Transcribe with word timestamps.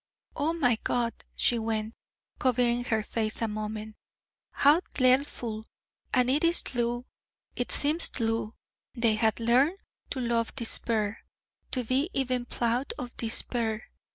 "''Oh 0.35 0.53
my 0.53 0.79
God,' 0.83 1.25
she 1.35 1.59
went, 1.59 1.93
covering 2.39 2.85
her 2.85 3.03
face 3.03 3.39
a 3.39 3.47
moment, 3.47 3.95
'how 4.53 4.79
dleadful! 4.95 5.67
And 6.11 6.27
it 6.27 6.43
is 6.43 6.63
tlue, 6.63 7.05
it 7.55 7.71
seems 7.71 8.09
tlue: 8.09 8.53
they 8.95 9.13
had 9.13 9.39
learned 9.39 9.77
to 10.09 10.19
love 10.19 10.55
Despair, 10.55 11.23
to 11.69 11.83
be 11.83 12.09
even 12.13 12.45
ploud 12.45 12.93
of 12.97 13.15
Despair. 13.17 13.91